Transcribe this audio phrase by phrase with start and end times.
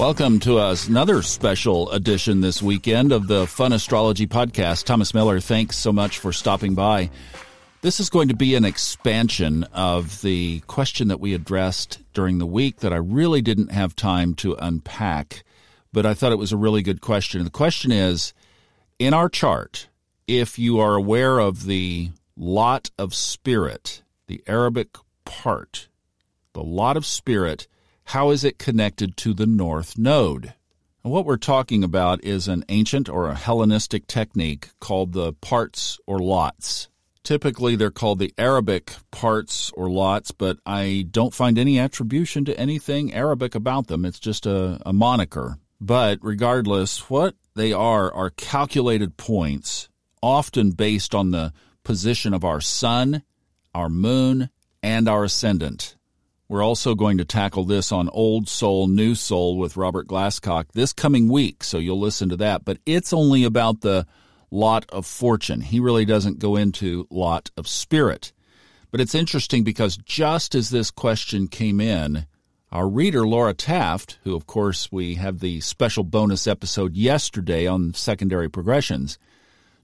[0.00, 4.84] Welcome to us another special edition this weekend of the Fun Astrology Podcast.
[4.84, 7.10] Thomas Miller, thanks so much for stopping by.
[7.82, 12.46] This is going to be an expansion of the question that we addressed during the
[12.46, 15.44] week that I really didn't have time to unpack,
[15.92, 17.44] but I thought it was a really good question.
[17.44, 18.32] The question is
[18.98, 19.88] in our chart,
[20.26, 22.08] if you are aware of the
[22.38, 24.96] lot of spirit, the Arabic
[25.26, 25.88] part,
[26.54, 27.68] the lot of spirit,
[28.10, 30.52] how is it connected to the north node?
[31.04, 35.96] And what we're talking about is an ancient or a Hellenistic technique called the parts
[36.08, 36.88] or lots.
[37.22, 42.58] Typically, they're called the Arabic parts or lots, but I don't find any attribution to
[42.58, 44.04] anything Arabic about them.
[44.04, 45.58] It's just a, a moniker.
[45.80, 49.88] But regardless, what they are are calculated points,
[50.20, 51.52] often based on the
[51.84, 53.22] position of our sun,
[53.72, 54.50] our moon,
[54.82, 55.94] and our ascendant.
[56.50, 60.92] We're also going to tackle this on Old Soul, New Soul with Robert Glasscock this
[60.92, 62.64] coming week, so you'll listen to that.
[62.64, 64.04] But it's only about the
[64.50, 65.60] lot of fortune.
[65.60, 68.32] He really doesn't go into lot of spirit.
[68.90, 72.26] But it's interesting because just as this question came in,
[72.72, 77.94] our reader, Laura Taft, who of course we have the special bonus episode yesterday on
[77.94, 79.20] secondary progressions,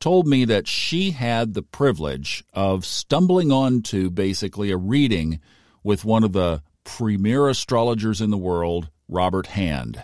[0.00, 5.38] told me that she had the privilege of stumbling onto basically a reading
[5.82, 10.02] with one of the premier astrologers in the world, Robert Hand.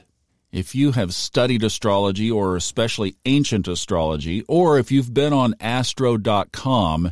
[0.53, 7.11] If you have studied astrology or especially ancient astrology, or if you've been on astro.com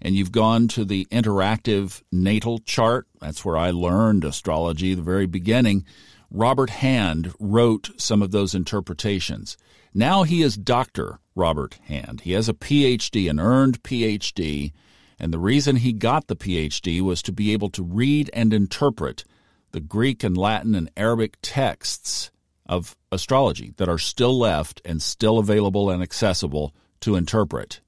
[0.00, 5.26] and you've gone to the interactive natal chart, that's where I learned astrology the very
[5.26, 5.84] beginning.
[6.30, 9.56] Robert Hand wrote some of those interpretations.
[9.92, 11.18] Now he is Dr.
[11.34, 12.20] Robert Hand.
[12.20, 14.72] He has a PhD, an earned PhD
[15.18, 19.24] and the reason he got the PhD was to be able to read and interpret
[19.72, 22.30] the Greek and Latin and Arabic texts
[22.66, 27.80] of astrology that are still left and still available and accessible to interpret.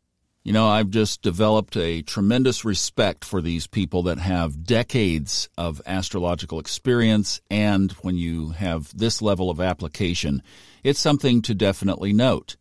[0.43, 5.83] You know, I've just developed a tremendous respect for these people that have decades of
[5.87, 10.45] astrological experience, and when you have this level of application,
[10.84, 12.56] it's something to definitely note.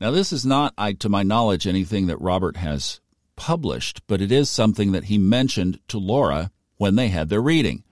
[0.00, 3.00] Now, this is not, I, to my knowledge, anything that Robert has
[3.40, 7.82] published, but it is something that he mentioned to Laura when they had their reading.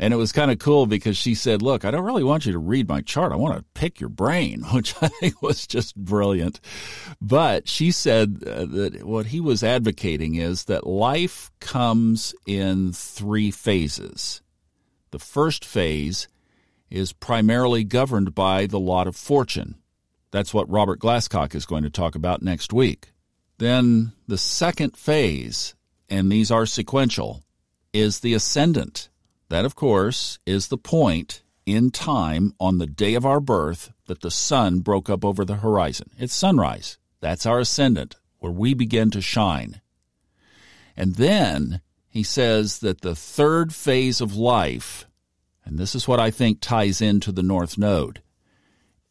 [0.00, 2.50] And it was kind of cool because she said, Look, I don't really want you
[2.52, 3.30] to read my chart.
[3.30, 6.58] I want to pick your brain, which I think was just brilliant.
[7.20, 13.52] But she said uh, that what he was advocating is that life comes in three
[13.52, 14.42] phases.
[15.12, 16.26] The first phase
[16.90, 19.76] is primarily governed by the lot of fortune.
[20.32, 23.12] That's what Robert Glasscock is going to talk about next week.
[23.60, 25.74] Then the second phase,
[26.08, 27.44] and these are sequential,
[27.92, 29.10] is the ascendant.
[29.50, 34.22] That, of course, is the point in time on the day of our birth that
[34.22, 36.08] the sun broke up over the horizon.
[36.18, 36.96] It's sunrise.
[37.20, 39.82] That's our ascendant, where we begin to shine.
[40.96, 45.04] And then he says that the third phase of life,
[45.66, 48.22] and this is what I think ties into the North Node,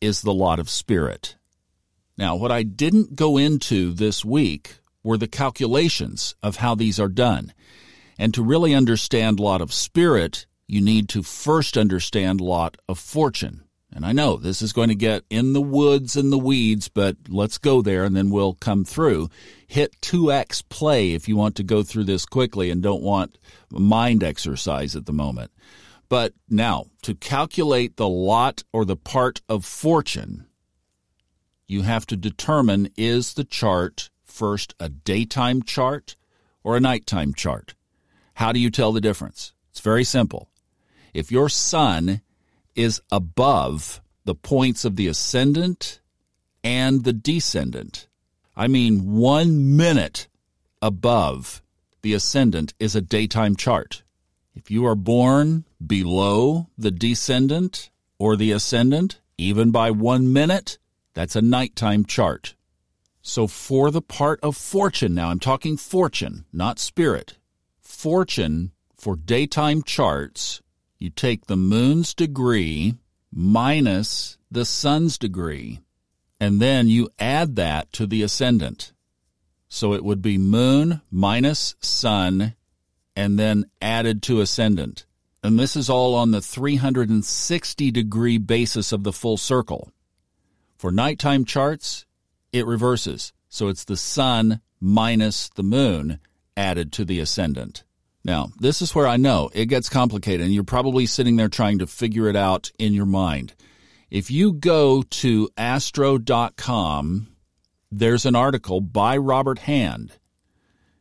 [0.02, 1.36] is the lot of spirit.
[2.20, 7.08] Now, what I didn't go into this week were the calculations of how these are
[7.08, 7.54] done.
[8.18, 13.64] And to really understand lot of spirit, you need to first understand lot of fortune.
[13.94, 17.16] And I know this is going to get in the woods and the weeds, but
[17.30, 19.30] let's go there and then we'll come through.
[19.66, 23.38] Hit 2x play if you want to go through this quickly and don't want
[23.72, 25.52] mind exercise at the moment.
[26.10, 30.49] But now, to calculate the lot or the part of fortune,
[31.70, 36.16] you have to determine is the chart first a daytime chart
[36.64, 37.76] or a nighttime chart?
[38.34, 39.54] How do you tell the difference?
[39.70, 40.50] It's very simple.
[41.14, 42.22] If your sun
[42.76, 46.00] is above the points of the ascendant
[46.64, 48.08] and the descendant,
[48.56, 50.28] I mean one minute
[50.82, 51.62] above
[52.02, 54.04] the ascendant is a daytime chart.
[54.56, 60.78] If you are born below the descendant or the ascendant, even by one minute,
[61.14, 62.56] that's a nighttime chart.
[63.22, 67.38] So for the part of fortune, now I'm talking fortune, not spirit.
[67.80, 70.62] Fortune for daytime charts,
[70.98, 72.96] you take the moon's degree
[73.32, 75.80] minus the sun's degree,
[76.40, 78.94] and then you add that to the ascendant.
[79.68, 82.56] So it would be moon minus sun
[83.16, 85.06] and then added to ascendant.
[85.44, 89.92] And this is all on the 360 degree basis of the full circle.
[90.80, 92.06] For nighttime charts,
[92.54, 93.34] it reverses.
[93.50, 96.22] So it's the sun minus the moon
[96.56, 97.84] added to the ascendant.
[98.24, 101.80] Now, this is where I know it gets complicated, and you're probably sitting there trying
[101.80, 103.56] to figure it out in your mind.
[104.10, 107.28] If you go to astro.com,
[107.92, 110.14] there's an article by Robert Hand.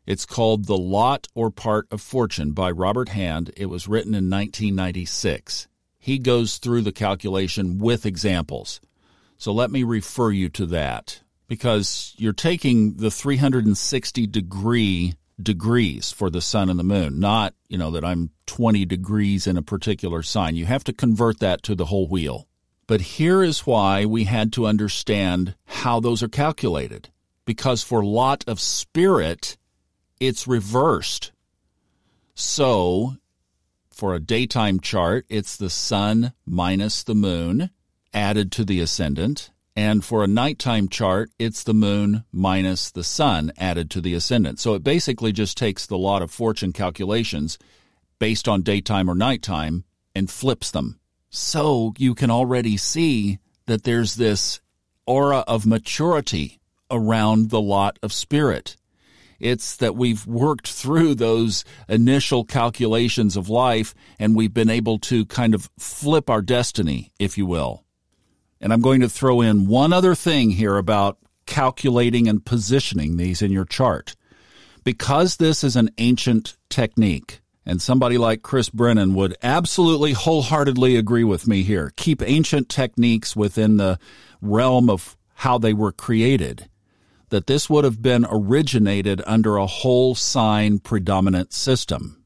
[0.06, 3.52] It's called The Lot or Part of Fortune by Robert Hand.
[3.56, 5.68] It was written in 1996.
[6.00, 8.80] He goes through the calculation with examples.
[9.38, 16.28] So let me refer you to that because you're taking the 360 degree degrees for
[16.28, 20.24] the sun and the moon, not, you know, that I'm 20 degrees in a particular
[20.24, 20.56] sign.
[20.56, 22.48] You have to convert that to the whole wheel.
[22.88, 27.10] But here is why we had to understand how those are calculated.
[27.44, 29.56] Because for lot of spirit,
[30.18, 31.30] it's reversed.
[32.34, 33.16] So
[33.90, 37.70] for a daytime chart, it's the sun minus the moon
[38.12, 39.50] added to the ascendant.
[39.76, 44.58] And for a nighttime chart, it's the moon minus the sun added to the ascendant.
[44.58, 47.58] So it basically just takes the lot of fortune calculations
[48.18, 49.84] based on daytime or nighttime
[50.14, 50.98] and flips them.
[51.30, 54.60] So you can already see that there's this
[55.06, 56.58] aura of maturity
[56.90, 58.76] around the lot of spirit.
[59.38, 65.24] It's that we've worked through those initial calculations of life and we've been able to
[65.26, 67.84] kind of flip our destiny, if you will.
[68.60, 73.42] And I'm going to throw in one other thing here about calculating and positioning these
[73.42, 74.14] in your chart.
[74.84, 81.24] Because this is an ancient technique, and somebody like Chris Brennan would absolutely wholeheartedly agree
[81.24, 81.92] with me here.
[81.96, 83.98] Keep ancient techniques within the
[84.40, 86.68] realm of how they were created.
[87.28, 92.24] That this would have been originated under a whole sign predominant system.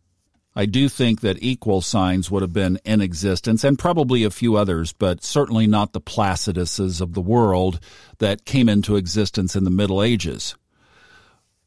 [0.54, 4.56] I do think that equal signs would have been in existence and probably a few
[4.56, 7.80] others, but certainly not the Placiduses of the world
[8.18, 10.54] that came into existence in the Middle Ages.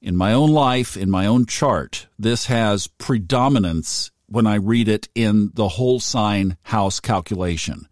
[0.01, 5.09] In my own life, in my own chart, this has predominance when I read it
[5.15, 7.87] in the whole sign house calculation.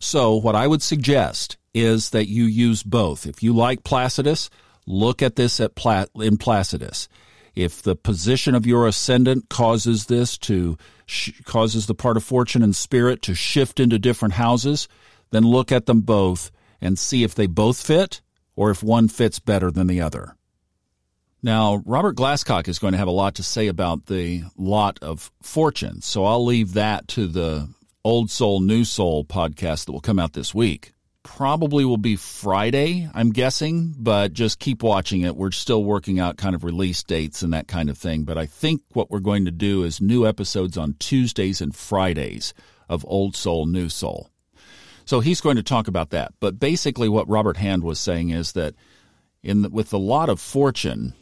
[0.00, 3.26] So what I would suggest is that you use both.
[3.26, 4.50] If you like Placidus,
[4.86, 7.08] look at this at Pla- in Placidus.
[7.54, 10.76] If the position of your ascendant causes this to
[11.06, 14.88] sh- causes the part of fortune and spirit to shift into different houses,
[15.30, 16.50] then look at them both
[16.80, 18.22] and see if they both fit
[18.56, 20.36] or if one fits better than the other.
[21.42, 25.30] Now, Robert Glasscock is going to have a lot to say about the lot of
[25.42, 27.68] fortune, so I'll leave that to the
[28.04, 33.08] Old Soul, New Soul podcast that will come out this week probably will be Friday,
[33.14, 35.36] I'm guessing, but just keep watching it.
[35.36, 38.24] We're still working out kind of release dates and that kind of thing.
[38.24, 42.54] But I think what we're going to do is new episodes on Tuesdays and Fridays
[42.88, 44.30] of Old Soul, New Soul.
[45.04, 46.32] So he's going to talk about that.
[46.40, 48.74] But basically, what Robert Hand was saying is that
[49.42, 51.14] in the, with a lot of fortune,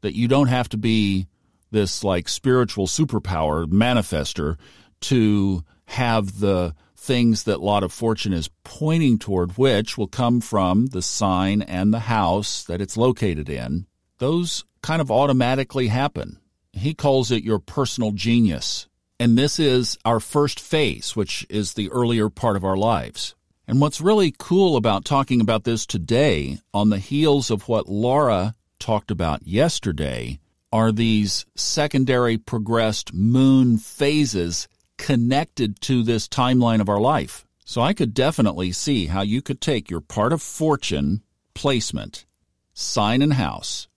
[0.00, 1.26] that you don't have to be
[1.70, 4.56] this like spiritual superpower manifester
[5.00, 6.74] to have the
[7.04, 11.92] things that Lot of Fortune is pointing toward, which will come from the sign and
[11.92, 13.86] the house that it's located in,
[14.18, 16.38] those kind of automatically happen.
[16.72, 18.88] He calls it your personal genius.
[19.20, 23.34] And this is our first phase, which is the earlier part of our lives.
[23.66, 28.54] And what's really cool about talking about this today, on the heels of what Laura
[28.78, 30.40] talked about yesterday,
[30.72, 34.68] are these secondary progressed moon phases
[34.98, 37.46] connected to this timeline of our life.
[37.64, 41.22] So I could definitely see how you could take your part of fortune
[41.54, 42.26] placement,
[42.74, 43.88] sign and house,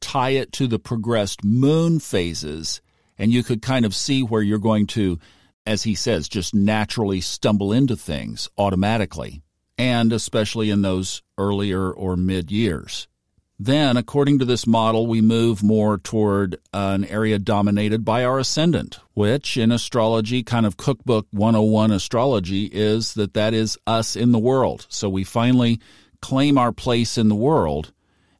[0.00, 2.80] tie it to the progressed moon phases,
[3.18, 5.18] and you could kind of see where you're going to,
[5.66, 9.42] as he says, just naturally stumble into things automatically,
[9.76, 13.06] and especially in those earlier or mid years.
[13.62, 18.98] Then, according to this model, we move more toward an area dominated by our ascendant,
[19.12, 24.38] which in astrology, kind of cookbook 101 astrology, is that that is us in the
[24.38, 24.86] world.
[24.88, 25.78] So we finally
[26.22, 27.92] claim our place in the world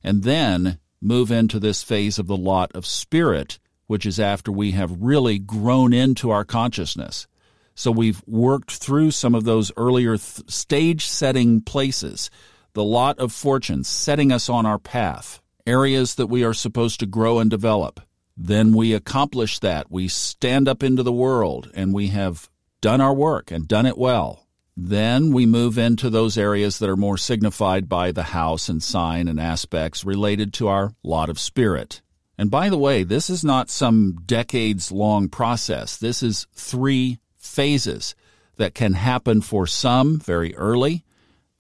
[0.02, 3.58] and then move into this phase of the lot of spirit,
[3.88, 7.26] which is after we have really grown into our consciousness.
[7.74, 12.30] So we've worked through some of those earlier th- stage setting places
[12.72, 17.06] the lot of fortune setting us on our path, areas that we are supposed to
[17.06, 18.00] grow and develop.
[18.36, 19.90] Then we accomplish that.
[19.90, 22.48] We stand up into the world and we have
[22.80, 24.46] done our work and done it well.
[24.76, 29.28] Then we move into those areas that are more signified by the house and sign
[29.28, 32.00] and aspects related to our lot of spirit.
[32.38, 35.98] And by the way, this is not some decades long process.
[35.98, 38.14] This is three phases
[38.56, 41.04] that can happen for some very early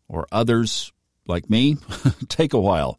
[0.08, 0.92] or others
[1.30, 1.78] like me,
[2.28, 2.98] take a while.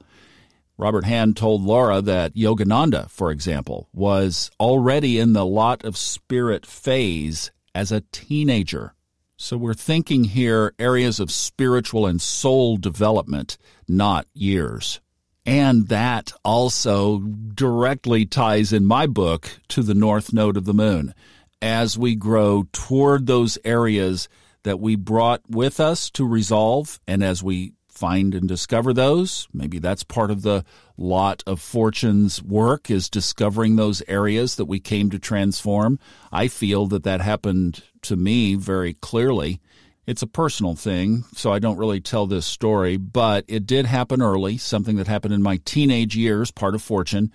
[0.77, 6.65] Robert Hand told Laura that Yogananda, for example, was already in the lot of spirit
[6.65, 8.95] phase as a teenager.
[9.37, 13.57] So we're thinking here areas of spiritual and soul development,
[13.87, 15.01] not years.
[15.45, 21.13] And that also directly ties in my book to the north node of the moon.
[21.61, 24.29] As we grow toward those areas
[24.63, 29.47] that we brought with us to resolve, and as we find and discover those.
[29.53, 30.65] Maybe that's part of the
[30.97, 35.99] lot of Fortune's work is discovering those areas that we came to transform.
[36.31, 39.61] I feel that that happened to me very clearly.
[40.07, 44.19] It's a personal thing, so I don't really tell this story, but it did happen
[44.19, 47.31] early, something that happened in my teenage years, part of Fortune,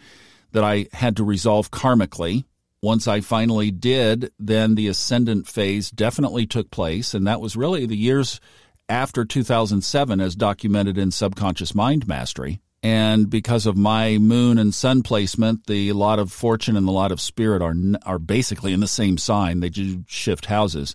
[0.50, 2.42] that I had to resolve karmically.
[2.82, 7.87] Once I finally did, then the ascendant phase definitely took place, and that was really
[7.87, 8.40] the years
[8.88, 12.61] after 2007 as documented in Subconscious Mind Mastery.
[12.83, 17.11] And because of my moon and sun placement, the lot of fortune and the lot
[17.11, 17.75] of spirit are
[18.05, 19.61] are basically in the same sign.
[19.61, 20.95] They do shift houses,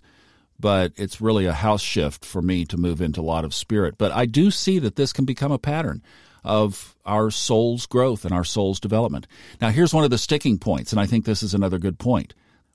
[0.58, 3.98] but it's really a house shift for me to move into lot of spirit.
[3.98, 6.02] But I do see that this can become a pattern
[6.44, 9.26] of our soul's growth and our soul's development.
[9.60, 12.34] Now, here's one of the sticking points, and I think this is another good point.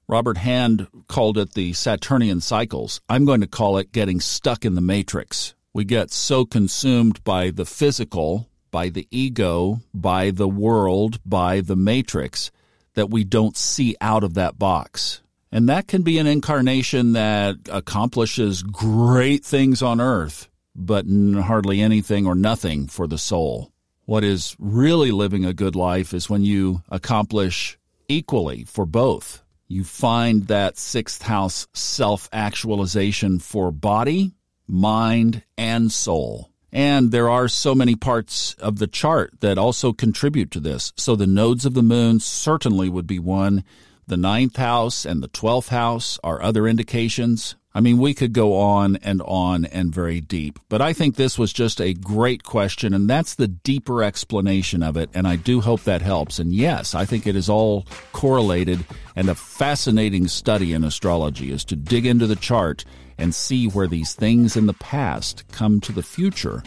[0.10, 3.02] Robert Hand called it the Saturnian cycles.
[3.10, 5.54] I'm going to call it getting stuck in the matrix.
[5.74, 11.76] We get so consumed by the physical, by the ego, by the world, by the
[11.76, 12.52] matrix
[12.94, 15.22] that we don't see out of that box.
[15.52, 22.26] And that can be an incarnation that accomplishes great things on earth, but hardly anything
[22.26, 23.74] or nothing for the soul.
[24.06, 29.84] What is really living a good life is when you accomplish equally for both you
[29.84, 34.34] find that sixth house self actualization for body,
[34.68, 36.52] mind, and soul.
[36.72, 40.94] And there are so many parts of the chart that also contribute to this.
[40.98, 43.64] So the nodes of the moon certainly would be one.
[44.06, 47.56] The ninth house and the twelfth house are other indications.
[47.78, 51.38] I mean, we could go on and on and very deep, but I think this
[51.38, 55.62] was just a great question, and that's the deeper explanation of it, and I do
[55.62, 56.40] hope that helps.
[56.40, 58.84] And yes, I think it is all correlated,
[59.16, 62.84] and a fascinating study in astrology is to dig into the chart
[63.20, 66.64] and see where these things in the past come to the future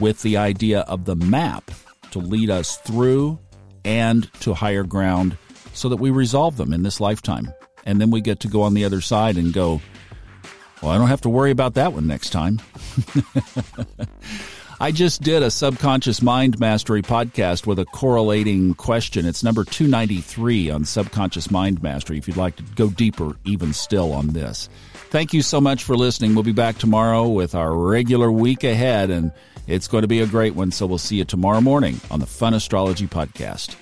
[0.00, 1.70] with the idea of the map
[2.10, 3.38] to lead us through
[3.86, 5.38] and to higher ground
[5.72, 7.50] so that we resolve them in this lifetime.
[7.86, 9.80] And then we get to go on the other side and go,
[10.82, 12.60] well, I don't have to worry about that one next time.
[14.80, 19.26] I just did a subconscious mind mastery podcast with a correlating question.
[19.26, 24.12] It's number 293 on subconscious mind mastery if you'd like to go deeper, even still,
[24.12, 24.68] on this.
[25.10, 26.34] Thank you so much for listening.
[26.34, 29.30] We'll be back tomorrow with our regular week ahead, and
[29.68, 30.72] it's going to be a great one.
[30.72, 33.76] So we'll see you tomorrow morning on the Fun Astrology Podcast.